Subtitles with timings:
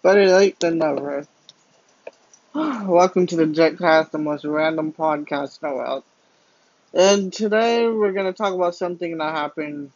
[0.00, 1.26] Better late than never.
[2.54, 6.04] Welcome to the Jetcast, the most random podcast in the world.
[6.94, 9.90] And today we're going to talk about something that happened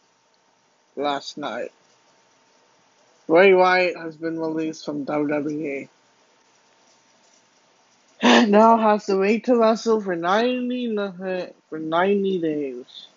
[0.97, 1.71] last night.
[3.27, 5.87] Bray Wyatt has been released from WWE.
[8.21, 10.97] And now has to wait to wrestle for 90,
[11.69, 13.07] for 90 days.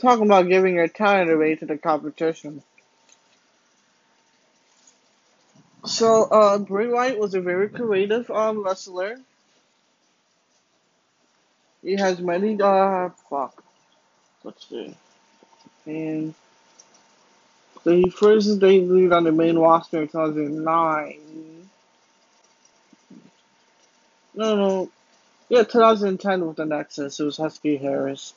[0.00, 2.64] Talking about giving your talent away to the competition.
[5.88, 9.18] So, uh, Bray Wyatt was a very creative um, wrestler.
[11.82, 13.64] He has many, uh, fuck.
[14.44, 14.94] Let's see.
[15.86, 16.34] And
[17.84, 21.20] he first debuted on the main roster in 2009.
[24.34, 24.90] No, no.
[25.48, 27.18] Yeah, 2010 with the Nexus.
[27.18, 28.34] It was Husky Harris.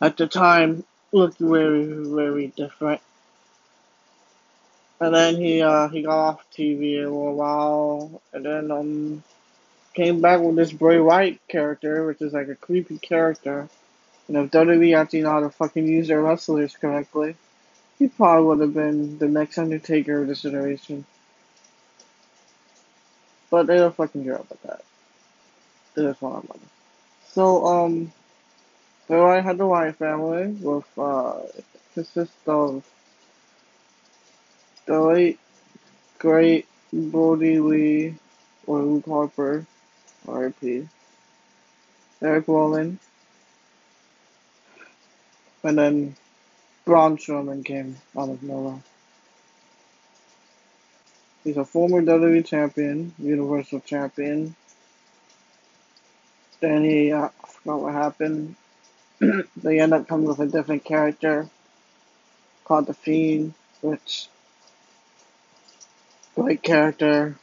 [0.00, 3.00] At the time, looked very, very different.
[5.02, 9.24] And then he uh he got off TV a little while, and then um
[9.94, 13.68] came back with this Bray Wyatt character, which is like a creepy character.
[14.28, 17.34] And if WWE actually know how to fucking use their wrestlers correctly,
[17.98, 21.04] he probably would have been the next Undertaker of this generation.
[23.50, 24.84] But they don't fucking care about that.
[25.94, 26.60] They just want money.
[27.32, 28.12] So um,
[29.08, 31.40] Bray Wyatt had the Wyatt family, with uh
[31.92, 32.84] consists of
[34.86, 35.38] the late
[36.18, 38.14] great Brodie Lee
[38.66, 39.66] or Luke Harper,
[40.26, 40.86] RIP,
[42.20, 42.98] Erick Rowan,
[45.64, 46.16] and then
[46.84, 48.82] Braun Strowman came out of nowhere.
[51.44, 54.54] He's a former WWE champion, Universal champion.
[56.60, 58.54] Then he, uh, I forgot what happened.
[59.56, 61.48] they end up coming with a different character
[62.64, 64.28] called The Fiend, which
[66.34, 67.36] Great character.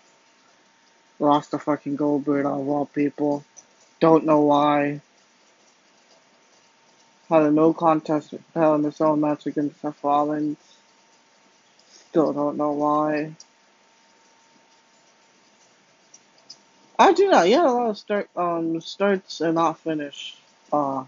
[1.20, 3.44] Lost the fucking Goldberg of all people.
[4.00, 5.02] Don't know why.
[7.30, 10.58] Had a no contest Hell in the Cell match against Seth Rollins.
[12.09, 13.34] Still don't know why.
[16.97, 17.47] I do not.
[17.47, 20.36] Yeah, a lot of start um starts and not finish
[20.74, 21.03] uh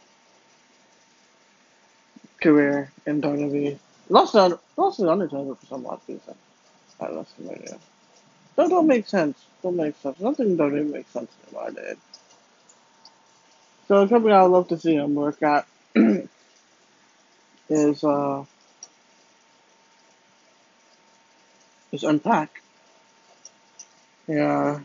[2.39, 3.79] career in WWE.
[4.09, 6.35] Lost to lost to Undertaker for some odd reason.
[7.09, 7.34] Lost
[8.57, 9.44] no don't make sense.
[9.63, 10.19] Don't make sense.
[10.19, 11.97] Nothing don't even make sense in my head.
[13.88, 15.66] So a company I would love to see him work at
[17.69, 18.44] is uh
[21.91, 22.57] is Impact.
[24.28, 24.79] Yeah.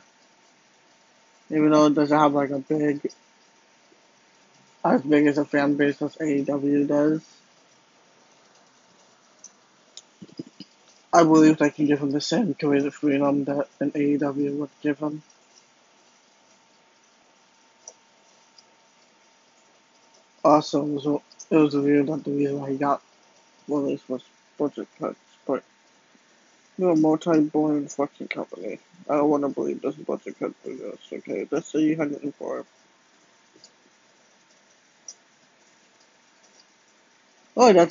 [1.50, 3.12] Even though it doesn't have like a big
[4.84, 7.24] as big as a fan base as AEW does.
[11.12, 14.98] I believe they can give him the same creative freedom that an AEW would give
[14.98, 15.22] him.
[20.44, 21.06] Also, it was,
[21.50, 23.02] it was revealed that the reason why he got
[23.68, 24.22] released was
[24.58, 25.64] budget cuts, but
[26.78, 28.78] you're a multi-billion fucking company.
[29.08, 31.48] I don't want to believe this budget cut this, okay?
[31.50, 32.64] Let's say you had it for
[37.56, 37.84] Oh, that's